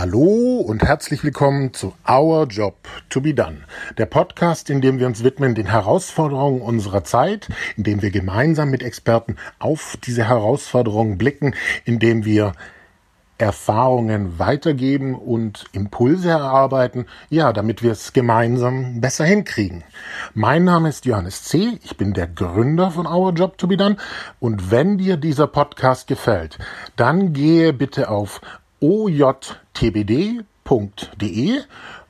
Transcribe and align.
Hallo 0.00 0.64
und 0.66 0.82
herzlich 0.82 1.24
willkommen 1.24 1.74
zu 1.74 1.92
Our 2.08 2.46
Job 2.46 2.88
to 3.10 3.20
be 3.20 3.34
Done, 3.34 3.58
der 3.98 4.06
Podcast, 4.06 4.70
in 4.70 4.80
dem 4.80 4.98
wir 4.98 5.06
uns 5.06 5.24
widmen 5.24 5.54
den 5.54 5.66
Herausforderungen 5.66 6.62
unserer 6.62 7.04
Zeit, 7.04 7.50
in 7.76 7.84
dem 7.84 8.00
wir 8.00 8.10
gemeinsam 8.10 8.70
mit 8.70 8.82
Experten 8.82 9.36
auf 9.58 9.98
diese 10.02 10.26
Herausforderungen 10.26 11.18
blicken, 11.18 11.54
in 11.84 11.98
dem 11.98 12.24
wir 12.24 12.54
Erfahrungen 13.36 14.38
weitergeben 14.38 15.14
und 15.14 15.64
Impulse 15.72 16.30
erarbeiten, 16.30 17.06
ja, 17.28 17.52
damit 17.52 17.82
wir 17.82 17.92
es 17.92 18.14
gemeinsam 18.14 19.00
besser 19.00 19.24
hinkriegen. 19.24 19.82
Mein 20.34 20.64
Name 20.64 20.88
ist 20.88 21.04
Johannes 21.06 21.44
C., 21.44 21.78
ich 21.82 21.98
bin 21.98 22.12
der 22.14 22.26
Gründer 22.26 22.90
von 22.90 23.06
Our 23.06 23.32
Job 23.32 23.58
to 23.58 23.66
be 23.66 23.76
Done 23.76 23.96
und 24.38 24.70
wenn 24.70 24.96
dir 24.96 25.18
dieser 25.18 25.46
Podcast 25.46 26.06
gefällt, 26.06 26.58
dann 26.96 27.34
gehe 27.34 27.74
bitte 27.74 28.08
auf 28.08 28.40
ojtbd.de 28.80 30.40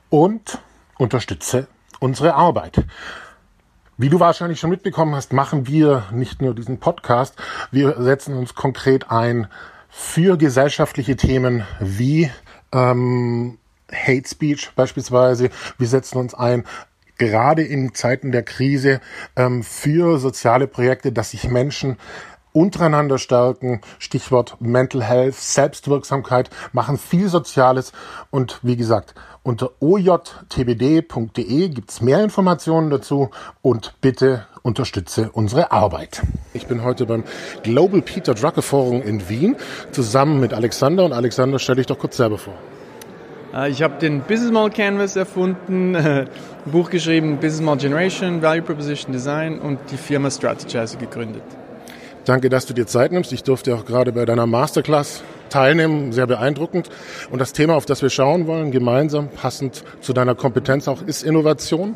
und 0.09 0.59
unterstütze 0.97 1.67
unsere 1.99 2.33
Arbeit. 2.35 2.85
Wie 3.97 4.09
du 4.09 4.19
wahrscheinlich 4.19 4.59
schon 4.59 4.71
mitbekommen 4.71 5.13
hast, 5.15 5.31
machen 5.33 5.67
wir 5.67 6.05
nicht 6.11 6.41
nur 6.41 6.55
diesen 6.55 6.79
Podcast, 6.79 7.35
wir 7.71 8.01
setzen 8.01 8.35
uns 8.35 8.55
konkret 8.55 9.11
ein 9.11 9.47
für 9.89 10.37
gesellschaftliche 10.37 11.15
Themen 11.15 11.63
wie 11.79 12.31
ähm, 12.71 13.59
Hate 13.93 14.27
Speech 14.27 14.71
beispielsweise. 14.75 15.49
Wir 15.77 15.87
setzen 15.87 16.17
uns 16.17 16.33
ein 16.33 16.63
gerade 17.17 17.61
in 17.61 17.93
Zeiten 17.93 18.31
der 18.31 18.41
Krise 18.41 18.99
ähm, 19.35 19.61
für 19.61 20.17
soziale 20.17 20.65
Projekte, 20.65 21.11
dass 21.11 21.31
sich 21.31 21.47
Menschen 21.47 21.97
untereinander 22.53 23.17
stärken. 23.17 23.81
Stichwort 23.99 24.57
Mental 24.59 25.03
Health, 25.03 25.35
Selbstwirksamkeit, 25.35 26.49
machen 26.73 26.97
viel 26.97 27.27
Soziales. 27.29 27.91
Und 28.29 28.59
wie 28.61 28.75
gesagt, 28.75 29.13
unter 29.43 29.71
ojtbd.de 29.79 31.69
gibt's 31.69 32.01
mehr 32.01 32.23
Informationen 32.23 32.89
dazu 32.89 33.31
und 33.61 33.93
bitte 34.01 34.45
unterstütze 34.61 35.31
unsere 35.33 35.71
Arbeit. 35.71 36.21
Ich 36.53 36.67
bin 36.67 36.83
heute 36.83 37.05
beim 37.05 37.23
Global 37.63 38.01
Peter 38.01 38.35
Drucker 38.35 38.61
Forum 38.61 39.01
in 39.01 39.27
Wien 39.29 39.55
zusammen 39.91 40.39
mit 40.39 40.53
Alexander. 40.53 41.05
Und 41.05 41.13
Alexander, 41.13 41.57
stell 41.57 41.77
dich 41.77 41.87
doch 41.87 41.97
kurz 41.97 42.17
selber 42.17 42.37
vor. 42.37 42.53
Äh, 43.53 43.69
ich 43.71 43.81
habe 43.81 43.97
den 43.97 44.21
Business 44.21 44.51
Model 44.51 44.71
Canvas 44.71 45.15
erfunden, 45.15 45.95
ein 45.95 46.27
Buch 46.65 46.89
geschrieben, 46.89 47.37
Business 47.37 47.61
Model 47.61 47.89
Generation, 47.89 48.41
Value 48.41 48.61
Proposition 48.61 49.11
Design 49.11 49.59
und 49.59 49.79
die 49.91 49.97
Firma 49.97 50.29
Strategizer 50.29 50.97
gegründet. 50.97 51.43
Danke, 52.25 52.49
dass 52.49 52.65
du 52.65 52.73
dir 52.73 52.85
Zeit 52.85 53.11
nimmst. 53.11 53.33
Ich 53.33 53.43
durfte 53.43 53.75
auch 53.75 53.85
gerade 53.85 54.11
bei 54.11 54.25
deiner 54.25 54.45
Masterclass 54.45 55.23
teilnehmen, 55.51 56.11
sehr 56.11 56.27
beeindruckend. 56.27 56.89
Und 57.29 57.39
das 57.39 57.53
Thema, 57.53 57.75
auf 57.75 57.85
das 57.85 58.01
wir 58.01 58.09
schauen 58.09 58.47
wollen, 58.47 58.71
gemeinsam, 58.71 59.29
passend 59.29 59.83
zu 60.01 60.13
deiner 60.13 60.35
Kompetenz 60.35 60.87
auch, 60.87 61.01
ist 61.03 61.23
Innovation. 61.23 61.89
Mhm. 61.89 61.95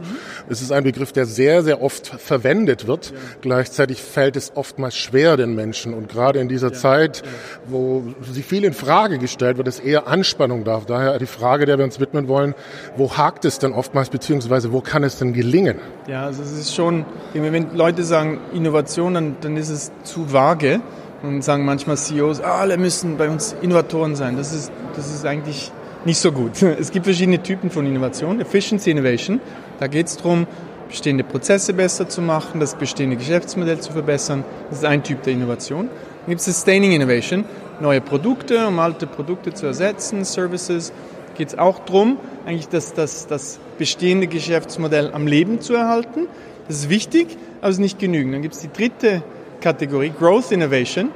Es 0.50 0.62
ist 0.62 0.72
ein 0.72 0.84
Begriff, 0.84 1.12
der 1.12 1.26
sehr, 1.26 1.64
sehr 1.64 1.82
oft 1.82 2.08
verwendet 2.08 2.88
wird. 2.88 3.12
Ja. 3.12 3.18
Gleichzeitig 3.42 4.02
fällt 4.02 4.36
es 4.36 4.52
oftmals 4.56 4.96
schwer 4.96 5.38
den 5.38 5.56
Menschen. 5.56 5.94
Und 5.94 6.10
gerade 6.10 6.40
in 6.40 6.48
dieser 6.48 6.72
ja. 6.72 6.74
Zeit, 6.74 7.24
wo 7.66 8.04
sie 8.32 8.44
viel 8.44 8.64
in 8.64 8.74
Frage 8.74 9.18
gestellt 9.18 9.58
wird, 9.58 9.68
ist 9.68 9.80
eher 9.80 10.08
Anspannung 10.08 10.64
da. 10.64 10.82
Daher 10.86 11.18
die 11.18 11.26
Frage, 11.26 11.66
der 11.66 11.78
wir 11.78 11.86
uns 11.86 12.00
widmen 12.00 12.28
wollen, 12.28 12.54
wo 12.98 13.18
hakt 13.18 13.46
es 13.46 13.60
denn 13.60 13.74
oftmals, 13.74 14.10
beziehungsweise 14.10 14.72
wo 14.72 14.82
kann 14.82 15.04
es 15.04 15.18
denn 15.18 15.34
gelingen? 15.34 15.80
Ja, 16.08 16.26
also 16.26 16.44
es 16.44 16.52
ist 16.52 16.76
schon, 16.76 17.06
wenn 17.34 17.76
Leute 17.76 18.04
sagen 18.04 18.40
Innovation, 18.54 19.14
dann, 19.14 19.38
dann 19.42 19.58
ist 19.58 19.70
es 19.70 19.92
zu 20.04 20.32
vage 20.34 20.82
und 21.24 21.44
sagen 21.44 21.66
manchmal 21.66 21.98
CEOs, 21.98 22.42
ah, 22.42 22.60
alle 22.60 22.78
müssen 22.78 23.18
bei 23.18 23.30
uns 23.30 23.56
Innovatoren 23.62 24.16
sein. 24.16 24.38
Das 24.38 24.54
ist, 24.54 24.72
das 24.96 25.14
ist 25.14 25.26
eigentlich 25.26 25.72
nicht 26.06 26.20
so 26.20 26.32
gut. 26.32 26.62
Es 26.80 26.92
gibt 26.92 27.06
verschiedene 27.06 27.42
Typen 27.42 27.70
von 27.70 27.86
Innovation. 27.86 28.40
Efficiency 28.40 28.92
Innovation, 28.92 29.40
da 29.80 29.88
geht 29.88 30.08
es 30.08 30.18
darum, 30.18 30.48
bestehende 30.88 31.24
Prozesse 31.24 31.74
besser 31.74 32.08
zu 32.08 32.22
machen, 32.22 32.60
das 32.60 32.76
bestehende 32.76 33.16
Geschäftsmodell 33.16 33.80
zu 33.80 33.92
verbessern. 33.92 34.44
Das 34.70 34.80
ist 34.80 34.86
ein 34.86 35.04
Typ 35.04 35.24
der 35.24 35.34
Innovation. 35.34 35.88
Dann 35.88 36.30
gibt 36.30 36.40
es 36.40 36.46
Sustaining 36.46 36.92
Innovation, 36.92 37.46
neue 37.80 38.02
Produkte, 38.02 38.68
um 38.68 38.80
alte 38.80 39.08
Produkte 39.08 39.54
zu 39.54 39.66
ersetzen, 39.66 40.24
Services. 40.26 40.94
Geht 41.36 41.50
es 41.50 41.58
auch 41.58 41.80
darum, 41.80 42.18
eigentlich 42.46 42.70
das, 42.70 42.94
das, 42.94 43.28
das 43.28 43.60
bestehende 43.78 44.28
Geschäftsmodell 44.28 45.12
am 45.12 45.28
Leben 45.28 45.60
zu 45.60 45.74
erhalten. 45.74 46.28
Das 46.68 46.78
ist 46.78 46.90
wichtig, 46.90 47.38
aber 47.62 47.70
es 47.70 47.76
ist 47.76 47.82
nicht 47.82 48.00
genügend. 48.00 48.34
Dann 48.34 48.42
gibt 48.42 48.56
es 48.56 48.62
die 48.62 48.72
dritte 48.72 49.22
Kategorie, 49.66 50.12
Growth 50.12 50.52
Innovation. 50.52 51.10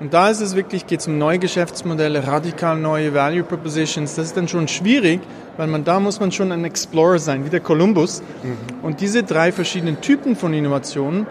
Und 0.00 0.14
da 0.14 0.30
ist 0.30 0.40
es 0.40 0.56
wirklich, 0.56 0.86
geht 0.86 1.00
es 1.00 1.06
um 1.06 1.18
neue 1.18 1.38
Geschäftsmodelle, 1.38 2.26
radikal 2.26 2.78
neue 2.78 3.12
Value 3.12 3.42
Propositions. 3.42 4.14
Das 4.14 4.28
ist 4.28 4.38
dann 4.38 4.48
schon 4.48 4.68
schwierig, 4.68 5.20
weil 5.58 5.66
man 5.66 5.84
da 5.84 6.00
muss 6.00 6.18
man 6.18 6.32
schon 6.32 6.50
ein 6.50 6.64
Explorer 6.64 7.18
sein, 7.18 7.44
wie 7.44 7.50
der 7.50 7.60
Columbus. 7.60 8.22
Mhm. 8.42 8.56
Und 8.82 9.02
diese 9.02 9.22
drei 9.22 9.52
verschiedenen 9.52 10.00
Typen 10.00 10.34
von 10.34 10.54
Innovationen 10.54 11.26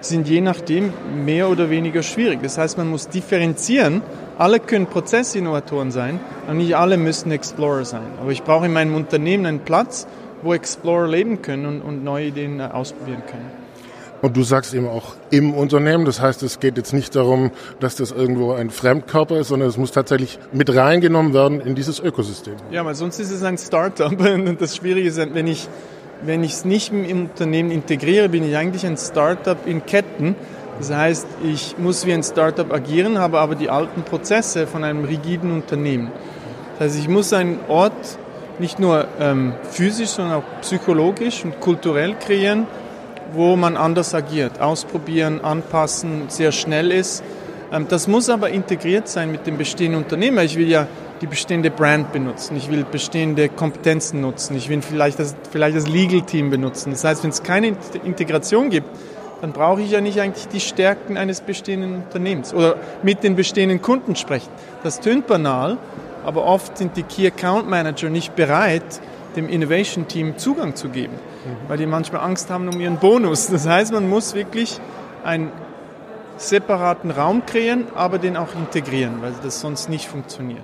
sind 0.00 0.26
je 0.26 0.40
nachdem 0.40 0.94
mehr 1.26 1.50
oder 1.50 1.68
weniger 1.68 2.02
schwierig. 2.02 2.38
Das 2.42 2.56
heißt, 2.56 2.78
man 2.78 2.88
muss 2.88 3.08
differenzieren. 3.08 4.00
Alle 4.38 4.60
können 4.60 4.86
Prozessinnovatoren 4.86 5.90
sein, 5.90 6.20
aber 6.46 6.54
nicht 6.54 6.74
alle 6.74 6.96
müssen 6.96 7.32
Explorer 7.32 7.84
sein. 7.84 8.06
Aber 8.18 8.30
ich 8.30 8.44
brauche 8.44 8.64
in 8.64 8.72
meinem 8.72 8.94
Unternehmen 8.94 9.44
einen 9.44 9.60
Platz, 9.60 10.06
wo 10.40 10.54
Explorer 10.54 11.06
leben 11.06 11.42
können 11.42 11.66
und, 11.66 11.82
und 11.82 12.02
neue 12.02 12.28
Ideen 12.28 12.62
ausprobieren 12.62 13.22
können. 13.26 13.63
Und 14.24 14.38
du 14.38 14.42
sagst 14.42 14.72
eben 14.72 14.88
auch 14.88 15.16
im 15.30 15.52
Unternehmen. 15.52 16.06
Das 16.06 16.18
heißt, 16.18 16.42
es 16.44 16.58
geht 16.58 16.78
jetzt 16.78 16.94
nicht 16.94 17.14
darum, 17.14 17.50
dass 17.80 17.96
das 17.96 18.10
irgendwo 18.10 18.52
ein 18.52 18.70
Fremdkörper 18.70 19.36
ist, 19.36 19.48
sondern 19.48 19.68
es 19.68 19.76
muss 19.76 19.92
tatsächlich 19.92 20.38
mit 20.50 20.74
reingenommen 20.74 21.34
werden 21.34 21.60
in 21.60 21.74
dieses 21.74 22.00
Ökosystem. 22.00 22.54
Ja, 22.70 22.86
weil 22.86 22.94
sonst 22.94 23.18
ist 23.18 23.30
es 23.30 23.42
ein 23.42 23.58
Startup. 23.58 24.10
Und 24.18 24.62
das 24.62 24.76
Schwierige 24.76 25.08
ist, 25.08 25.18
wenn 25.18 25.46
ich 25.46 25.68
wenn 26.24 26.42
ich 26.42 26.52
es 26.52 26.64
nicht 26.64 26.90
im 26.90 27.24
Unternehmen 27.24 27.70
integriere, 27.70 28.30
bin 28.30 28.48
ich 28.48 28.56
eigentlich 28.56 28.86
ein 28.86 28.96
Startup 28.96 29.58
in 29.66 29.84
Ketten. 29.84 30.36
Das 30.78 30.90
heißt, 30.90 31.26
ich 31.44 31.76
muss 31.76 32.06
wie 32.06 32.14
ein 32.14 32.22
Startup 32.22 32.72
agieren, 32.72 33.18
habe 33.18 33.40
aber 33.40 33.56
die 33.56 33.68
alten 33.68 34.04
Prozesse 34.04 34.66
von 34.66 34.84
einem 34.84 35.04
rigiden 35.04 35.52
Unternehmen. 35.52 36.10
Das 36.78 36.88
heißt, 36.88 36.98
ich 36.98 37.08
muss 37.08 37.34
einen 37.34 37.58
Ort 37.68 37.92
nicht 38.58 38.78
nur 38.78 39.06
ähm, 39.20 39.52
physisch, 39.70 40.08
sondern 40.08 40.38
auch 40.38 40.60
psychologisch 40.62 41.44
und 41.44 41.60
kulturell 41.60 42.14
kreieren, 42.14 42.66
wo 43.32 43.56
man 43.56 43.76
anders 43.76 44.14
agiert, 44.14 44.60
ausprobieren, 44.60 45.40
anpassen, 45.42 46.24
sehr 46.28 46.52
schnell 46.52 46.90
ist. 46.90 47.22
Ähm, 47.72 47.86
das 47.88 48.08
muss 48.08 48.28
aber 48.28 48.50
integriert 48.50 49.08
sein 49.08 49.30
mit 49.30 49.46
dem 49.46 49.58
bestehenden 49.58 50.02
Unternehmen. 50.02 50.44
Ich 50.44 50.56
will 50.56 50.68
ja 50.68 50.86
die 51.20 51.26
bestehende 51.26 51.70
Brand 51.70 52.12
benutzen, 52.12 52.56
ich 52.56 52.70
will 52.70 52.84
bestehende 52.84 53.48
Kompetenzen 53.48 54.20
nutzen, 54.20 54.56
ich 54.56 54.68
will 54.68 54.82
vielleicht 54.82 55.18
das, 55.18 55.34
vielleicht 55.50 55.76
das 55.76 55.88
Legal 55.88 56.22
Team 56.22 56.50
benutzen. 56.50 56.90
Das 56.90 57.04
heißt, 57.04 57.22
wenn 57.22 57.30
es 57.30 57.42
keine 57.42 57.76
Integration 58.04 58.68
gibt, 58.68 58.88
dann 59.40 59.52
brauche 59.52 59.80
ich 59.80 59.90
ja 59.90 60.00
nicht 60.00 60.20
eigentlich 60.20 60.48
die 60.48 60.60
Stärken 60.60 61.16
eines 61.16 61.40
bestehenden 61.40 61.96
Unternehmens 61.96 62.52
oder 62.52 62.76
mit 63.02 63.22
den 63.22 63.36
bestehenden 63.36 63.80
Kunden 63.80 64.16
sprechen. 64.16 64.50
Das 64.82 65.00
tönt 65.00 65.26
banal, 65.26 65.78
aber 66.24 66.44
oft 66.44 66.78
sind 66.78 66.96
die 66.96 67.02
Key 67.02 67.26
Account 67.26 67.68
Manager 67.68 68.10
nicht 68.10 68.34
bereit, 68.36 69.00
dem 69.36 69.48
Innovation 69.48 70.08
Team 70.08 70.38
Zugang 70.38 70.74
zu 70.76 70.88
geben, 70.88 71.14
mhm. 71.14 71.68
weil 71.68 71.78
die 71.78 71.86
manchmal 71.86 72.22
Angst 72.22 72.50
haben 72.50 72.68
um 72.68 72.80
ihren 72.80 72.98
Bonus. 72.98 73.48
Das 73.48 73.66
heißt, 73.66 73.92
man 73.92 74.08
muss 74.08 74.34
wirklich 74.34 74.80
einen 75.24 75.50
separaten 76.36 77.10
Raum 77.10 77.46
kreieren, 77.46 77.86
aber 77.94 78.18
den 78.18 78.36
auch 78.36 78.54
integrieren, 78.54 79.22
weil 79.22 79.32
das 79.42 79.60
sonst 79.60 79.88
nicht 79.88 80.08
funktioniert. 80.08 80.62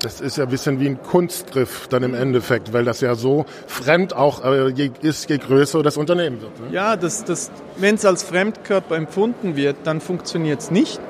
Das 0.00 0.20
ist 0.20 0.36
ja 0.36 0.44
ein 0.44 0.50
bisschen 0.50 0.80
wie 0.80 0.86
ein 0.86 1.02
Kunstgriff 1.02 1.88
dann 1.88 2.02
im 2.02 2.12
Endeffekt, 2.12 2.74
weil 2.74 2.84
das 2.84 3.00
ja 3.00 3.14
so 3.14 3.46
fremd 3.66 4.14
auch 4.14 4.44
äh, 4.44 4.90
ist, 5.00 5.30
je 5.30 5.38
größer 5.38 5.82
das 5.82 5.96
Unternehmen 5.96 6.42
wird. 6.42 6.60
Ne? 6.60 6.66
Ja, 6.72 6.96
das, 6.96 7.24
das, 7.24 7.50
wenn 7.78 7.94
es 7.94 8.04
als 8.04 8.22
Fremdkörper 8.22 8.96
empfunden 8.96 9.56
wird, 9.56 9.76
dann 9.84 10.02
funktioniert 10.02 10.60
es 10.60 10.70
nicht. 10.70 11.00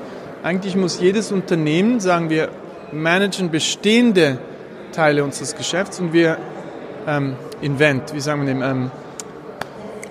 Eigentlich 0.43 0.77
muss 0.77 1.01
jedes 1.01 1.33
Unternehmen, 1.33 1.99
sagen 1.99 2.29
wir, 2.29 2.49
managen 2.93 3.51
bestehende 3.51 4.37
Teile 4.93 5.25
unseres 5.25 5.55
Geschäfts 5.55 5.99
und 5.99 6.13
wir 6.13 6.37
ähm, 7.07 7.35
invent, 7.61 8.13
wie 8.13 8.19
sagen 8.19 8.41
wir 8.41 8.53
dem? 8.53 8.61
Ähm, 8.61 8.91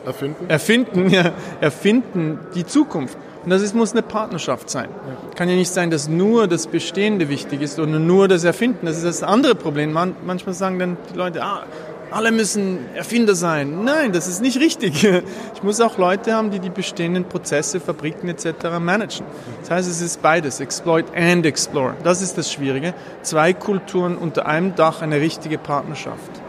erfinden? 0.05 0.47
Erfinden, 0.49 1.09
ja, 1.11 1.33
erfinden 1.61 2.39
die 2.55 2.67
Zukunft. 2.67 3.17
Und 3.45 3.51
das 3.51 3.61
ist, 3.61 3.75
muss 3.75 3.93
eine 3.93 4.03
Partnerschaft 4.03 4.71
sein. 4.71 4.89
Ja. 4.91 5.35
Kann 5.35 5.49
ja 5.51 5.55
nicht 5.55 5.71
sein, 5.71 5.91
dass 5.91 6.09
nur 6.09 6.49
das 6.49 6.67
Bestehende 6.67 7.29
wichtig 7.29 7.61
ist 7.61 7.79
oder 7.79 7.99
nur 7.99 8.27
das 8.27 8.45
Erfinden. 8.45 8.87
Das 8.87 8.97
ist 8.97 9.05
das 9.05 9.23
andere 9.23 9.55
Problem. 9.55 9.93
Man, 9.93 10.17
manchmal 10.25 10.55
sagen 10.55 10.79
dann 10.79 10.97
die 11.13 11.19
Leute, 11.19 11.43
ah, 11.43 11.65
alle 12.11 12.33
müssen 12.33 12.79
Erfinder 12.95 13.35
sein. 13.35 13.85
Nein, 13.85 14.13
das 14.13 14.29
ist 14.29 14.41
nicht 14.41 14.59
richtig. 14.61 15.07
Ich 15.55 15.63
muss 15.63 15.81
auch 15.81 15.97
Leute 15.97 16.35
haben, 16.35 16.51
die 16.51 16.59
die 16.59 16.69
bestehenden 16.69 17.25
Prozesse, 17.25 17.81
Fabriken 17.81 18.29
etc. 18.29 18.79
managen. 18.79 19.25
Das 19.61 19.71
heißt, 19.71 19.91
es 19.91 20.03
ist 20.03 20.21
beides, 20.21 20.61
Exploit 20.61 21.07
and 21.17 21.47
Explore. 21.47 21.95
Das 22.05 22.21
ist 22.21 22.37
das 22.37 22.53
Schwierige. 22.53 22.93
Zwei 23.23 23.55
Kulturen 23.55 24.19
unter 24.19 24.45
einem 24.45 24.75
Dach, 24.75 25.01
eine 25.01 25.21
richtige 25.21 25.57
Partnerschaft. 25.57 26.44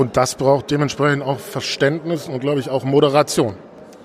Und 0.00 0.16
das 0.16 0.34
braucht 0.34 0.70
dementsprechend 0.70 1.22
auch 1.22 1.38
Verständnis 1.38 2.26
und, 2.26 2.40
glaube 2.40 2.58
ich, 2.58 2.70
auch 2.70 2.84
Moderation. 2.84 3.54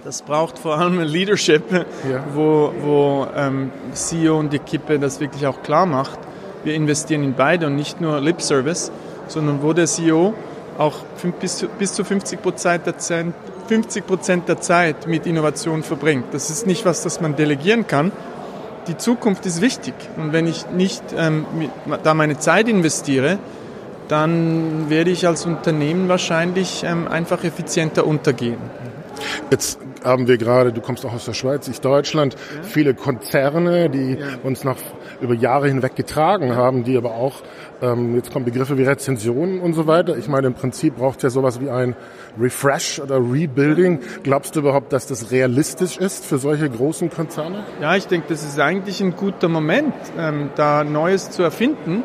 Das 0.03 0.23
braucht 0.23 0.59
vor 0.59 0.77
allem 0.77 0.99
Leadership, 0.99 1.71
ja. 1.71 2.21
wo, 2.33 2.73
wo 2.81 3.27
ähm, 3.33 3.71
CEO 3.93 4.37
und 4.37 4.51
die 4.51 4.59
Kippe 4.59 4.99
das 4.99 5.21
wirklich 5.21 5.47
auch 5.47 5.63
klar 5.63 5.85
macht. 5.85 6.19
wir 6.65 6.75
investieren 6.75 7.23
in 7.23 7.33
beide 7.33 7.67
und 7.67 7.77
nicht 7.77 8.01
nur 8.01 8.19
Lip 8.19 8.41
Service, 8.41 8.91
sondern 9.29 9.63
wo 9.63 9.71
der 9.71 9.85
CEO 9.85 10.33
auch 10.77 10.95
bis, 11.39 11.65
bis 11.79 11.93
zu 11.93 12.03
50 12.03 12.41
Prozent 12.41 12.85
der 12.85 12.97
Zeit 12.97 13.27
50 13.69 14.05
Prozent 14.05 14.49
der 14.49 14.59
Zeit 14.59 15.07
mit 15.07 15.25
Innovation 15.25 15.81
verbringt. 15.81 16.25
Das 16.33 16.49
ist 16.49 16.67
nicht 16.67 16.83
was, 16.83 17.03
das 17.03 17.21
man 17.21 17.37
delegieren 17.37 17.87
kann. 17.87 18.11
Die 18.89 18.97
Zukunft 18.97 19.45
ist 19.45 19.61
wichtig. 19.61 19.93
Und 20.17 20.33
wenn 20.33 20.45
ich 20.45 20.69
nicht 20.71 21.03
ähm, 21.17 21.45
mit, 21.57 21.71
da 22.03 22.13
meine 22.13 22.37
Zeit 22.37 22.67
investiere, 22.67 23.39
dann 24.07 24.89
werde 24.89 25.11
ich 25.11 25.27
als 25.27 25.45
Unternehmen 25.45 26.09
wahrscheinlich 26.09 26.83
ähm, 26.85 27.07
einfach 27.07 27.43
effizienter 27.43 28.05
untergehen. 28.05 28.57
Jetzt 29.49 29.79
haben 30.03 30.27
wir 30.27 30.37
gerade, 30.37 30.71
du 30.71 30.81
kommst 30.81 31.05
auch 31.05 31.13
aus 31.13 31.25
der 31.25 31.33
Schweiz, 31.33 31.67
ich 31.67 31.81
Deutschland, 31.81 32.33
ja. 32.33 32.63
viele 32.63 32.93
Konzerne, 32.93 33.89
die 33.89 34.17
ja. 34.19 34.27
uns 34.43 34.63
noch 34.63 34.77
über 35.21 35.33
Jahre 35.33 35.67
hinweg 35.67 35.95
getragen 35.95 36.49
ja. 36.49 36.55
haben, 36.55 36.83
die 36.83 36.97
aber 36.97 37.15
auch, 37.15 37.41
ähm, 37.81 38.15
jetzt 38.15 38.31
kommen 38.31 38.45
Begriffe 38.45 38.77
wie 38.77 38.83
Rezensionen 38.83 39.59
und 39.59 39.73
so 39.73 39.87
weiter. 39.87 40.17
Ich 40.17 40.27
meine, 40.27 40.47
im 40.47 40.53
Prinzip 40.53 40.97
braucht 40.97 41.17
es 41.17 41.23
ja 41.23 41.29
sowas 41.29 41.59
wie 41.59 41.69
ein 41.69 41.95
Refresh 42.39 42.99
oder 42.99 43.17
Rebuilding. 43.17 43.99
Glaubst 44.23 44.55
du 44.55 44.59
überhaupt, 44.59 44.93
dass 44.93 45.07
das 45.07 45.31
realistisch 45.31 45.97
ist 45.97 46.25
für 46.25 46.37
solche 46.37 46.69
großen 46.69 47.09
Konzerne? 47.09 47.63
Ja, 47.81 47.95
ich 47.95 48.07
denke, 48.07 48.27
das 48.29 48.43
ist 48.43 48.59
eigentlich 48.59 49.01
ein 49.01 49.15
guter 49.15 49.47
Moment, 49.47 49.93
ähm, 50.17 50.49
da 50.55 50.83
Neues 50.83 51.31
zu 51.31 51.41
erfinden. 51.43 52.03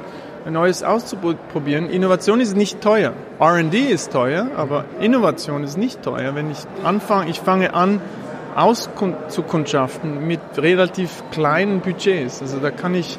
Neues 0.48 0.82
auszuprobieren. 0.82 1.90
Innovation 1.90 2.40
ist 2.40 2.56
nicht 2.56 2.80
teuer. 2.80 3.12
R&D 3.38 3.78
ist 3.78 4.12
teuer, 4.12 4.48
aber 4.56 4.84
Innovation 5.00 5.64
ist 5.64 5.76
nicht 5.76 6.02
teuer. 6.02 6.34
Wenn 6.34 6.50
ich 6.50 6.58
anfange, 6.82 7.30
ich 7.30 7.40
fange 7.40 7.74
an, 7.74 8.00
auszukundschaften 8.54 10.26
mit 10.26 10.40
relativ 10.56 11.22
kleinen 11.30 11.80
Budgets. 11.80 12.42
Also 12.42 12.58
da 12.58 12.70
kann 12.70 12.94
ich, 12.94 13.18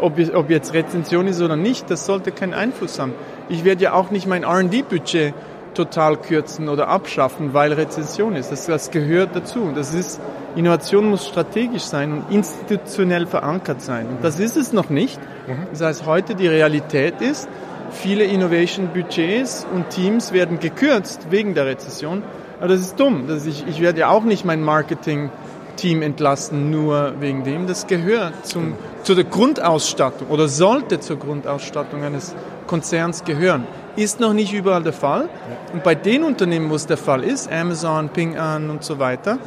ob, 0.00 0.18
ob 0.34 0.50
jetzt 0.50 0.74
Rezension 0.74 1.26
ist 1.26 1.40
oder 1.40 1.56
nicht, 1.56 1.90
das 1.90 2.06
sollte 2.06 2.32
keinen 2.32 2.54
Einfluss 2.54 2.98
haben. 2.98 3.14
Ich 3.48 3.64
werde 3.64 3.84
ja 3.84 3.92
auch 3.92 4.10
nicht 4.10 4.26
mein 4.26 4.42
R&D-Budget 4.42 5.34
total 5.84 6.18
kürzen 6.18 6.68
oder 6.68 6.88
abschaffen, 6.88 7.54
weil 7.54 7.72
Rezession 7.72 8.36
ist. 8.36 8.52
Das, 8.52 8.66
das 8.66 8.90
gehört 8.90 9.34
dazu. 9.34 9.72
Das 9.74 9.94
ist, 9.94 10.20
Innovation 10.56 11.08
muss 11.08 11.26
strategisch 11.26 11.84
sein 11.84 12.12
und 12.12 12.24
institutionell 12.30 13.26
verankert 13.26 13.80
sein. 13.80 14.06
Und 14.08 14.22
das 14.22 14.38
ist 14.38 14.56
es 14.56 14.72
noch 14.72 14.90
nicht. 14.90 15.18
Mhm. 15.46 15.68
Das 15.70 15.80
heißt, 15.80 16.06
heute 16.06 16.34
die 16.34 16.48
Realität 16.48 17.22
ist, 17.22 17.48
viele 17.90 18.24
Innovation-Budgets 18.24 19.66
und 19.74 19.88
Teams 19.88 20.32
werden 20.32 20.58
gekürzt 20.58 21.28
wegen 21.30 21.54
der 21.54 21.66
Rezession. 21.66 22.22
Aber 22.58 22.68
das 22.68 22.80
ist 22.80 23.00
dumm. 23.00 23.24
Das 23.26 23.46
ich, 23.46 23.66
ich 23.66 23.80
werde 23.80 24.00
ja 24.00 24.10
auch 24.10 24.24
nicht 24.24 24.44
mein 24.44 24.62
Marketing-Team 24.62 26.02
entlassen, 26.02 26.70
nur 26.70 27.14
wegen 27.20 27.42
dem. 27.44 27.66
Das 27.66 27.86
gehört 27.86 28.46
zum, 28.46 28.74
zu 29.02 29.14
der 29.14 29.24
Grundausstattung 29.24 30.28
oder 30.28 30.46
sollte 30.46 31.00
zur 31.00 31.18
Grundausstattung 31.18 32.04
eines 32.04 32.34
Konzerns 32.66 33.24
gehören. 33.24 33.66
Ist 34.00 34.18
noch 34.18 34.32
nicht 34.32 34.54
überall 34.54 34.82
der 34.82 34.94
Fall. 34.94 35.28
Und 35.74 35.84
bei 35.84 35.94
den 35.94 36.24
Unternehmen, 36.24 36.70
wo 36.70 36.74
es 36.74 36.86
der 36.86 36.96
Fall 36.96 37.22
ist, 37.22 37.52
Amazon, 37.52 38.08
Ping 38.08 38.38
An 38.38 38.70
und 38.70 38.82
so 38.82 38.98
weiter, 38.98 39.38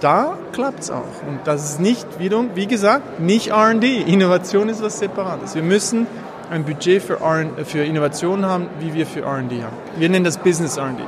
da 0.00 0.36
klappt 0.50 0.80
es 0.80 0.90
auch. 0.90 1.22
Und 1.24 1.38
das 1.44 1.70
ist 1.70 1.80
nicht, 1.80 2.18
wiederum, 2.18 2.50
wie 2.56 2.66
gesagt, 2.66 3.20
nicht 3.20 3.52
R&D. 3.52 3.98
Innovation 4.02 4.68
ist 4.70 4.82
was 4.82 4.98
Separates. 4.98 5.54
Wir 5.54 5.62
müssen 5.62 6.08
ein 6.50 6.64
Budget 6.64 7.00
für, 7.00 7.18
für 7.64 7.84
Innovation 7.84 8.44
haben, 8.44 8.66
wie 8.80 8.92
wir 8.92 9.06
für 9.06 9.20
R&D 9.20 9.62
haben. 9.62 9.76
Wir 9.96 10.08
nennen 10.08 10.24
das 10.24 10.38
Business 10.38 10.78
R&D. 10.78 11.04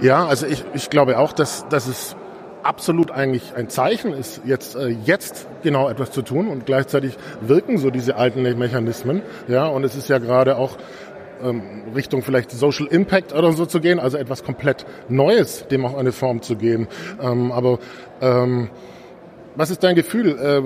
Ja, 0.00 0.26
also 0.26 0.46
ich, 0.46 0.64
ich 0.72 0.88
glaube 0.88 1.18
auch, 1.18 1.34
dass, 1.34 1.68
dass 1.68 1.86
es 1.88 2.16
absolut 2.62 3.10
eigentlich 3.10 3.54
ein 3.54 3.68
Zeichen 3.68 4.12
ist, 4.12 4.42
jetzt, 4.44 4.76
äh, 4.76 4.88
jetzt 4.88 5.46
genau 5.62 5.88
etwas 5.88 6.10
zu 6.10 6.22
tun 6.22 6.48
und 6.48 6.66
gleichzeitig 6.66 7.16
wirken 7.40 7.78
so 7.78 7.90
diese 7.90 8.16
alten 8.16 8.42
Mechanismen. 8.42 9.22
Ja, 9.46 9.66
und 9.66 9.84
es 9.84 9.94
ist 9.94 10.08
ja 10.08 10.18
gerade 10.18 10.56
auch 10.56 10.76
Richtung 11.94 12.22
vielleicht 12.22 12.50
Social 12.50 12.86
Impact 12.86 13.32
oder 13.32 13.52
so 13.52 13.66
zu 13.66 13.80
gehen, 13.80 14.00
also 14.00 14.16
etwas 14.16 14.44
komplett 14.44 14.86
Neues, 15.08 15.66
dem 15.68 15.84
auch 15.84 15.96
eine 15.96 16.12
Form 16.12 16.42
zu 16.42 16.56
geben. 16.56 16.88
Ähm, 17.20 17.52
aber 17.52 17.78
ähm, 18.20 18.70
was 19.56 19.70
ist 19.70 19.82
dein 19.82 19.96
Gefühl? 19.96 20.38
Äh, 20.38 20.62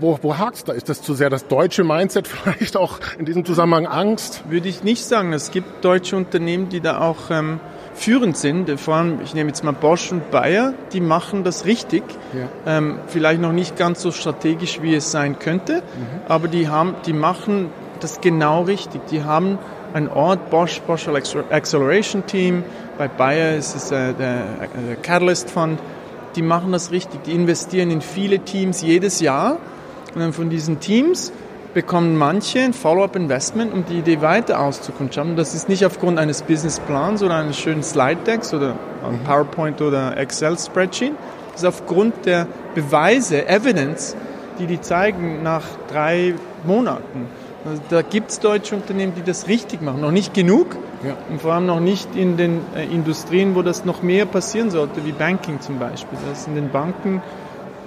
wo, 0.00 0.18
wo 0.20 0.36
hakst 0.36 0.68
da? 0.68 0.72
Ist 0.72 0.88
das 0.88 1.00
zu 1.00 1.14
sehr 1.14 1.30
das 1.30 1.46
deutsche 1.46 1.84
Mindset 1.84 2.28
vielleicht 2.28 2.76
auch 2.76 2.98
in 3.18 3.24
diesem 3.24 3.44
Zusammenhang 3.44 3.86
Angst? 3.86 4.44
Würde 4.48 4.68
ich 4.68 4.84
nicht 4.84 5.04
sagen. 5.04 5.32
Es 5.32 5.50
gibt 5.50 5.84
deutsche 5.84 6.16
Unternehmen, 6.16 6.68
die 6.68 6.80
da 6.80 7.00
auch 7.00 7.30
ähm, 7.30 7.60
führend 7.94 8.36
sind. 8.36 8.68
Vor 8.78 8.96
allem, 8.96 9.20
ich 9.24 9.34
nehme 9.34 9.48
jetzt 9.48 9.64
mal 9.64 9.72
Bosch 9.72 10.12
und 10.12 10.30
Bayer, 10.30 10.74
die 10.92 11.00
machen 11.00 11.44
das 11.44 11.64
richtig. 11.64 12.02
Ja. 12.34 12.78
Ähm, 12.78 12.98
vielleicht 13.06 13.40
noch 13.40 13.52
nicht 13.52 13.76
ganz 13.76 14.02
so 14.02 14.10
strategisch, 14.10 14.82
wie 14.82 14.94
es 14.94 15.10
sein 15.10 15.38
könnte, 15.38 15.76
mhm. 15.76 16.20
aber 16.28 16.48
die 16.48 16.68
haben, 16.68 16.94
die 17.06 17.12
machen 17.12 17.70
das 18.00 18.20
genau 18.20 18.62
richtig. 18.62 19.06
Die 19.10 19.22
haben 19.24 19.58
einen 19.94 20.08
Ort, 20.08 20.50
Bosch, 20.50 20.80
Bosch 20.82 21.08
Acceleration 21.08 22.26
Team, 22.26 22.64
bei 22.98 23.08
Bayer 23.08 23.56
ist 23.56 23.74
es 23.74 23.90
äh, 23.90 24.12
der, 24.14 24.44
der 24.88 24.96
Catalyst 25.02 25.50
Fund, 25.50 25.78
die 26.36 26.42
machen 26.42 26.72
das 26.72 26.90
richtig. 26.90 27.24
Die 27.24 27.32
investieren 27.32 27.90
in 27.90 28.00
viele 28.00 28.38
Teams 28.40 28.82
jedes 28.82 29.20
Jahr 29.20 29.58
und 30.14 30.20
dann 30.20 30.32
von 30.32 30.50
diesen 30.50 30.80
Teams 30.80 31.32
bekommen 31.74 32.16
manche 32.16 32.60
ein 32.60 32.74
Follow-up-Investment, 32.74 33.72
um 33.72 33.84
die 33.86 33.98
Idee 33.98 34.20
weiter 34.20 34.60
auszukundschaften. 34.60 35.36
Das 35.36 35.54
ist 35.54 35.68
nicht 35.68 35.86
aufgrund 35.86 36.18
eines 36.18 36.42
Businessplans 36.42 37.22
oder 37.22 37.36
eines 37.36 37.58
schönen 37.58 37.82
Slide-Decks 37.82 38.52
oder 38.52 38.74
mhm. 38.74 39.24
PowerPoint 39.24 39.80
oder 39.80 40.16
Excel-Spreadsheet. 40.16 41.12
Das 41.52 41.62
ist 41.62 41.68
aufgrund 41.68 42.26
der 42.26 42.46
Beweise, 42.74 43.46
Evidence, 43.48 44.16
die 44.58 44.66
die 44.66 44.80
zeigen 44.80 45.42
nach 45.42 45.64
drei 45.90 46.34
Monaten. 46.64 47.26
Also 47.64 47.80
da 47.90 48.02
gibt 48.02 48.30
es 48.30 48.40
deutsche 48.40 48.74
Unternehmen, 48.74 49.14
die 49.14 49.22
das 49.22 49.46
richtig 49.46 49.82
machen. 49.82 50.00
Noch 50.00 50.10
nicht 50.10 50.34
genug 50.34 50.76
ja. 51.04 51.16
und 51.30 51.40
vor 51.40 51.52
allem 51.52 51.66
noch 51.66 51.80
nicht 51.80 52.16
in 52.16 52.36
den 52.36 52.60
äh, 52.74 52.84
Industrien, 52.84 53.54
wo 53.54 53.62
das 53.62 53.84
noch 53.84 54.02
mehr 54.02 54.26
passieren 54.26 54.70
sollte, 54.70 55.04
wie 55.04 55.12
Banking 55.12 55.60
zum 55.60 55.78
Beispiel. 55.78 56.18
Das 56.28 56.46
in 56.46 56.56
den 56.56 56.70
Banken, 56.70 57.22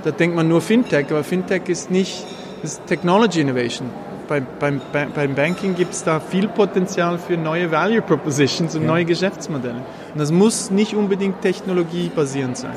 da 0.03 0.11
denkt 0.11 0.35
man 0.35 0.47
nur 0.47 0.61
Fintech, 0.61 1.07
aber 1.09 1.23
Fintech 1.23 1.67
ist 1.67 1.91
nicht 1.91 2.25
ist 2.63 2.85
Technology 2.87 3.41
Innovation. 3.41 3.89
Bei, 4.27 4.39
beim, 4.39 4.81
beim 4.91 5.35
Banking 5.35 5.75
gibt 5.75 5.93
es 5.93 6.03
da 6.03 6.19
viel 6.19 6.47
Potenzial 6.47 7.19
für 7.19 7.37
neue 7.37 7.69
Value 7.69 8.01
Propositions 8.01 8.75
und 8.75 8.81
ja. 8.81 8.87
neue 8.87 9.05
Geschäftsmodelle. 9.05 9.83
Und 10.13 10.19
das 10.19 10.31
muss 10.31 10.71
nicht 10.71 10.95
unbedingt 10.95 11.41
technologiebasierend 11.41 12.57
sein. 12.57 12.73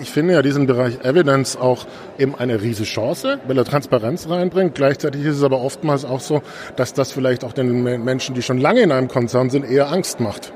Ich 0.00 0.10
finde 0.10 0.32
ja 0.32 0.40
diesen 0.40 0.66
Bereich 0.66 1.04
Evidence 1.04 1.56
auch 1.56 1.84
eben 2.18 2.34
eine 2.34 2.62
riesige 2.62 2.88
Chance, 2.88 3.38
weil 3.46 3.58
er 3.58 3.66
Transparenz 3.66 4.30
reinbringt. 4.30 4.74
Gleichzeitig 4.74 5.26
ist 5.26 5.36
es 5.36 5.42
aber 5.42 5.60
oftmals 5.60 6.06
auch 6.06 6.20
so, 6.20 6.40
dass 6.76 6.94
das 6.94 7.12
vielleicht 7.12 7.44
auch 7.44 7.52
den 7.52 7.82
Menschen, 7.82 8.34
die 8.34 8.40
schon 8.40 8.56
lange 8.56 8.80
in 8.80 8.92
einem 8.92 9.08
Konzern 9.08 9.50
sind, 9.50 9.70
eher 9.70 9.92
Angst 9.92 10.18
macht. 10.18 10.54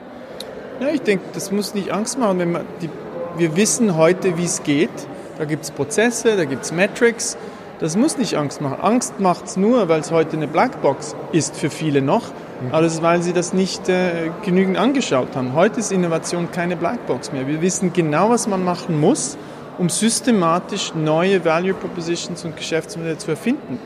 Ja, 0.80 0.88
ich 0.88 1.02
denke, 1.02 1.24
das 1.34 1.52
muss 1.52 1.74
nicht 1.74 1.92
Angst 1.92 2.18
machen. 2.18 2.38
Wenn 2.38 2.52
man 2.52 2.62
die, 2.80 2.88
wir 3.36 3.54
wissen 3.54 3.96
heute, 3.96 4.38
wie 4.38 4.44
es 4.44 4.62
geht. 4.62 4.88
Da 5.36 5.44
gibt 5.44 5.64
es 5.64 5.70
Prozesse, 5.72 6.36
da 6.36 6.46
gibt 6.46 6.64
es 6.64 6.72
Metrics. 6.72 7.36
Das 7.80 7.98
muss 7.98 8.16
nicht 8.16 8.36
Angst 8.36 8.62
machen. 8.62 8.78
Angst 8.80 9.20
macht 9.20 9.44
es 9.44 9.56
nur, 9.58 9.90
weil 9.90 10.00
es 10.00 10.10
heute 10.10 10.36
eine 10.36 10.48
Blackbox 10.48 11.14
ist 11.32 11.54
für 11.54 11.68
viele 11.68 12.00
noch 12.00 12.32
alles 12.72 13.02
weil 13.02 13.22
sie 13.22 13.32
das 13.32 13.52
nicht 13.52 13.88
äh, 13.88 14.30
genügend 14.42 14.78
angeschaut 14.78 15.34
haben. 15.34 15.54
Heute 15.54 15.80
ist 15.80 15.92
Innovation 15.92 16.50
keine 16.50 16.76
Blackbox 16.76 17.32
mehr. 17.32 17.46
Wir 17.46 17.60
wissen 17.60 17.92
genau, 17.92 18.30
was 18.30 18.46
man 18.46 18.64
machen 18.64 18.98
muss, 18.98 19.36
um 19.78 19.88
systematisch 19.88 20.94
neue 20.94 21.44
Value 21.44 21.74
Propositions 21.74 22.44
und 22.44 22.56
Geschäftsmodelle 22.56 23.18
zu 23.18 23.30
erfinden. 23.30 23.78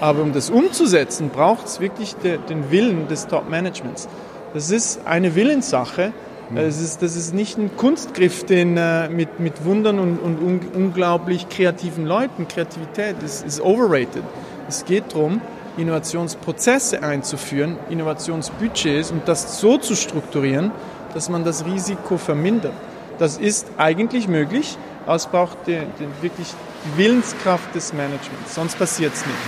Aber 0.00 0.22
um 0.22 0.32
das 0.32 0.50
umzusetzen, 0.50 1.30
braucht 1.30 1.66
es 1.66 1.80
wirklich 1.80 2.14
de, 2.16 2.38
den 2.48 2.70
Willen 2.70 3.08
des 3.08 3.26
Top-Managements. 3.26 4.08
Das 4.52 4.70
ist 4.70 5.06
eine 5.06 5.34
Willenssache. 5.34 6.12
Mhm. 6.50 6.56
Das, 6.56 6.80
ist, 6.80 7.02
das 7.02 7.16
ist 7.16 7.34
nicht 7.34 7.58
ein 7.58 7.76
Kunstgriff 7.76 8.44
den, 8.44 8.76
äh, 8.76 9.08
mit, 9.08 9.40
mit 9.40 9.64
Wundern 9.64 9.98
und, 9.98 10.18
und 10.18 10.42
un, 10.42 10.60
unglaublich 10.74 11.48
kreativen 11.48 12.06
Leuten. 12.06 12.48
Kreativität 12.48 13.16
ist, 13.24 13.44
ist 13.46 13.60
overrated. 13.60 14.22
Es 14.68 14.84
geht 14.84 15.12
darum, 15.12 15.40
Innovationsprozesse 15.76 17.02
einzuführen, 17.02 17.78
Innovationsbudgets 17.90 19.10
und 19.10 19.26
das 19.26 19.60
so 19.60 19.78
zu 19.78 19.94
strukturieren, 19.94 20.72
dass 21.14 21.28
man 21.28 21.44
das 21.44 21.64
Risiko 21.64 22.18
vermindert. 22.18 22.72
Das 23.18 23.38
ist 23.38 23.68
eigentlich 23.76 24.28
möglich, 24.28 24.76
aber 25.06 25.16
es 25.16 25.26
braucht 25.26 25.58
die, 25.66 25.78
die 25.98 26.22
wirklich 26.22 26.48
Willenskraft 26.96 27.74
des 27.74 27.92
Managements, 27.92 28.54
sonst 28.54 28.78
passiert 28.78 29.14
es 29.14 29.24
nicht. 29.24 29.38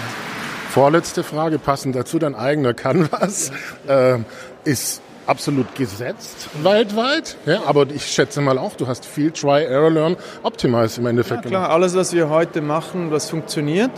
Vorletzte 0.70 1.22
Frage, 1.22 1.58
passend 1.58 1.96
dazu, 1.96 2.18
dein 2.18 2.34
eigener 2.34 2.74
Canvas 2.74 3.50
äh, 3.88 4.18
ist 4.64 5.00
absolut 5.26 5.74
gesetzt 5.74 6.48
weltweit, 6.62 7.36
ja, 7.46 7.62
aber 7.66 7.86
ich 7.90 8.06
schätze 8.06 8.40
mal 8.40 8.58
auch, 8.58 8.74
du 8.76 8.86
hast 8.86 9.04
viel 9.04 9.32
Try, 9.32 9.64
Error, 9.64 9.90
Learn, 9.90 10.16
Optimize 10.42 11.00
im 11.00 11.06
Endeffekt 11.06 11.44
ja, 11.44 11.50
klar, 11.50 11.62
gemacht. 11.62 11.72
alles, 11.72 11.96
was 11.96 12.12
wir 12.12 12.28
heute 12.28 12.60
machen, 12.60 13.10
was 13.10 13.28
funktioniert, 13.28 13.90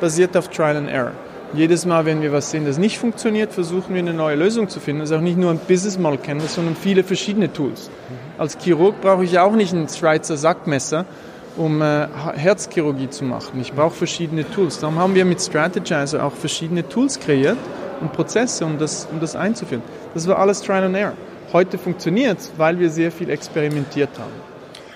basiert 0.00 0.36
auf 0.36 0.48
Trial 0.48 0.76
and 0.76 0.88
Error. 0.88 1.12
Jedes 1.54 1.86
Mal, 1.86 2.04
wenn 2.04 2.22
wir 2.22 2.32
was 2.32 2.50
sehen, 2.50 2.66
das 2.66 2.76
nicht 2.76 2.98
funktioniert, 2.98 3.52
versuchen 3.52 3.94
wir 3.94 4.00
eine 4.00 4.12
neue 4.12 4.36
Lösung 4.36 4.68
zu 4.68 4.80
finden. 4.80 5.00
Das 5.00 5.10
ist 5.10 5.16
auch 5.16 5.22
nicht 5.22 5.38
nur 5.38 5.50
ein 5.50 5.58
Business 5.58 5.98
Model 5.98 6.18
Canvas, 6.18 6.54
sondern 6.54 6.74
viele 6.76 7.04
verschiedene 7.04 7.52
Tools. 7.52 7.88
Mhm. 7.88 8.40
Als 8.40 8.58
Chirurg 8.58 9.00
brauche 9.00 9.24
ich 9.24 9.38
auch 9.38 9.52
nicht 9.52 9.72
ein 9.72 9.88
Schweizer 9.88 10.36
Sackmesser, 10.36 11.06
um 11.56 11.80
äh, 11.80 12.08
Herzchirurgie 12.34 13.08
zu 13.10 13.24
machen. 13.24 13.60
Ich 13.60 13.72
brauche 13.72 13.94
verschiedene 13.94 14.48
Tools. 14.50 14.80
Darum 14.80 14.98
haben 14.98 15.14
wir 15.14 15.24
mit 15.24 15.40
Strategizer 15.40 16.24
auch 16.24 16.32
verschiedene 16.32 16.86
Tools 16.86 17.18
kreiert 17.18 17.58
und 18.00 18.12
Prozesse, 18.12 18.64
um 18.64 18.78
das, 18.78 19.08
um 19.10 19.20
das 19.20 19.36
einzuführen. 19.36 19.82
Das 20.14 20.26
war 20.26 20.38
alles 20.38 20.60
Trial 20.62 20.84
and 20.84 20.96
Error. 20.96 21.14
Heute 21.52 21.78
funktioniert 21.78 22.40
es, 22.40 22.52
weil 22.56 22.78
wir 22.78 22.90
sehr 22.90 23.12
viel 23.12 23.30
experimentiert 23.30 24.10
haben. 24.18 24.32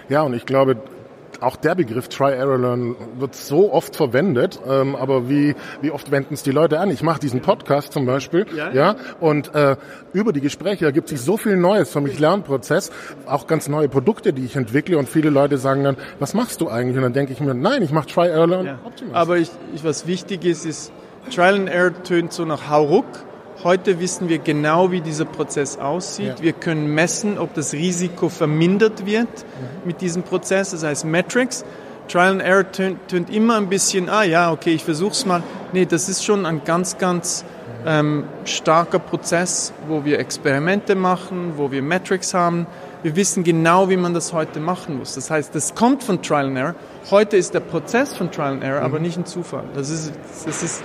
Ja, 0.08 0.22
und 0.22 0.34
ich 0.34 0.44
glaube, 0.44 0.76
auch 1.40 1.56
der 1.56 1.74
Begriff 1.74 2.08
Try, 2.08 2.32
Error, 2.32 2.58
Learn 2.58 2.96
wird 3.18 3.34
so 3.34 3.72
oft 3.72 3.96
verwendet, 3.96 4.60
ähm, 4.68 4.94
aber 4.96 5.28
wie, 5.28 5.54
wie 5.80 5.90
oft 5.90 6.10
wenden 6.10 6.34
es 6.34 6.42
die 6.42 6.50
Leute 6.50 6.78
an? 6.80 6.90
Ich 6.90 7.02
mache 7.02 7.20
diesen 7.20 7.40
Podcast 7.40 7.92
zum 7.92 8.06
Beispiel, 8.06 8.46
ja, 8.56 8.70
ja 8.72 8.96
und 9.20 9.54
äh, 9.54 9.76
über 10.12 10.32
die 10.32 10.40
Gespräche 10.40 10.84
ergibt 10.84 11.08
sich 11.08 11.20
so 11.20 11.36
viel 11.36 11.56
Neues 11.56 11.90
für 11.90 12.00
mich 12.00 12.18
Lernprozess, 12.18 12.90
auch 13.26 13.46
ganz 13.46 13.68
neue 13.68 13.88
Produkte, 13.88 14.32
die 14.32 14.44
ich 14.44 14.56
entwickle 14.56 14.98
und 14.98 15.08
viele 15.08 15.30
Leute 15.30 15.58
sagen 15.58 15.84
dann, 15.84 15.96
was 16.18 16.34
machst 16.34 16.60
du 16.60 16.68
eigentlich? 16.68 16.96
Und 16.96 17.02
dann 17.02 17.12
denke 17.12 17.32
ich 17.32 17.40
mir, 17.40 17.54
nein, 17.54 17.82
ich 17.82 17.92
mache 17.92 18.08
Try, 18.08 18.28
Error, 18.28 18.46
Learn, 18.46 18.66
ja. 18.66 18.78
Optimize. 18.84 19.16
Aber 19.16 19.38
ich, 19.38 19.50
ich, 19.74 19.84
was 19.84 20.06
wichtig 20.06 20.44
ist, 20.44 20.66
ist, 20.66 20.92
Trial 21.30 21.54
and 21.54 21.68
Error 21.68 22.02
tönt 22.02 22.32
so 22.32 22.44
nach 22.44 22.68
Hauruck 22.68 23.06
Heute 23.62 24.00
wissen 24.00 24.30
wir 24.30 24.38
genau, 24.38 24.90
wie 24.90 25.02
dieser 25.02 25.26
Prozess 25.26 25.76
aussieht. 25.76 26.38
Ja. 26.38 26.42
Wir 26.42 26.52
können 26.54 26.94
messen, 26.94 27.38
ob 27.38 27.52
das 27.52 27.74
Risiko 27.74 28.30
vermindert 28.30 29.04
wird 29.04 29.28
mhm. 29.28 29.86
mit 29.86 30.00
diesem 30.00 30.22
Prozess. 30.22 30.70
Das 30.70 30.82
heißt 30.82 31.04
Metrics. 31.04 31.64
Trial 32.08 32.32
and 32.32 32.42
Error 32.42 32.72
tönt, 32.72 33.06
tönt 33.08 33.30
immer 33.30 33.56
ein 33.56 33.68
bisschen, 33.68 34.08
ah 34.08 34.24
ja, 34.24 34.50
okay, 34.50 34.72
ich 34.74 34.82
versuche 34.82 35.12
es 35.12 35.26
mal. 35.26 35.42
Nee, 35.72 35.86
das 35.86 36.08
ist 36.08 36.24
schon 36.24 36.44
ein 36.44 36.62
ganz, 36.64 36.98
ganz 36.98 37.44
ähm, 37.86 38.24
starker 38.44 38.98
Prozess, 38.98 39.72
wo 39.86 40.04
wir 40.04 40.18
Experimente 40.18 40.94
machen, 40.94 41.52
wo 41.56 41.70
wir 41.70 41.82
Metrics 41.82 42.34
haben. 42.34 42.66
Wir 43.02 43.14
wissen 43.14 43.44
genau, 43.44 43.90
wie 43.90 43.96
man 43.96 44.12
das 44.12 44.32
heute 44.32 44.58
machen 44.58 44.98
muss. 44.98 45.14
Das 45.14 45.30
heißt, 45.30 45.54
das 45.54 45.74
kommt 45.74 46.02
von 46.02 46.20
Trial 46.22 46.46
and 46.46 46.58
Error. 46.58 46.74
Heute 47.10 47.36
ist 47.36 47.54
der 47.54 47.60
Prozess 47.60 48.14
von 48.14 48.30
Trial 48.30 48.54
and 48.54 48.64
Error, 48.64 48.80
mhm. 48.80 48.86
aber 48.86 48.98
nicht 48.98 49.16
ein 49.16 49.26
Zufall. 49.26 49.64
Das 49.74 49.88
ist, 49.88 50.12
das 50.46 50.62
ist 50.62 50.82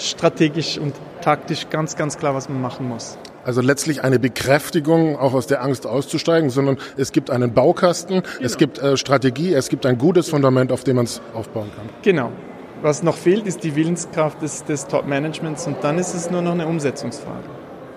strategisch 0.00 0.78
und 0.78 0.94
taktisch 1.22 1.68
ganz, 1.70 1.96
ganz 1.96 2.18
klar, 2.18 2.34
was 2.34 2.48
man 2.48 2.60
machen 2.60 2.88
muss. 2.88 3.18
Also 3.44 3.62
letztlich 3.62 4.04
eine 4.04 4.18
Bekräftigung, 4.18 5.16
auch 5.16 5.32
aus 5.32 5.46
der 5.46 5.62
Angst 5.62 5.86
auszusteigen, 5.86 6.50
sondern 6.50 6.76
es 6.96 7.10
gibt 7.12 7.30
einen 7.30 7.54
Baukasten, 7.54 8.22
genau. 8.22 8.26
es 8.42 8.58
gibt 8.58 8.78
äh, 8.78 8.96
Strategie, 8.96 9.54
es 9.54 9.68
gibt 9.68 9.86
ein 9.86 9.96
gutes 9.96 10.28
Fundament, 10.28 10.72
auf 10.72 10.84
dem 10.84 10.96
man 10.96 11.06
es 11.06 11.22
aufbauen 11.34 11.70
kann. 11.74 11.88
Genau. 12.02 12.30
Was 12.82 13.02
noch 13.02 13.16
fehlt, 13.16 13.46
ist 13.46 13.64
die 13.64 13.76
Willenskraft 13.76 14.40
des, 14.42 14.64
des 14.64 14.86
Top-Managements 14.86 15.66
und 15.66 15.82
dann 15.82 15.98
ist 15.98 16.14
es 16.14 16.30
nur 16.30 16.42
noch 16.42 16.52
eine 16.52 16.66
Umsetzungsfrage. 16.66 17.44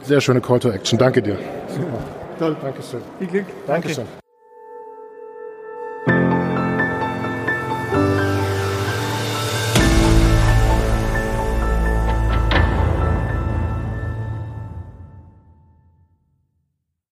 Sehr 0.01 0.19
schöne 0.19 0.41
Call 0.41 0.59
to 0.59 0.69
Action. 0.69 0.99
Danke 0.99 1.21
dir. 1.21 1.37
Super. 1.67 2.03
Toll. 2.39 2.57
Dankeschön. 2.61 3.01
Viel 3.19 3.27
Glück. 3.27 3.45
Dankeschön. 3.67 4.05
Danke. 4.05 4.22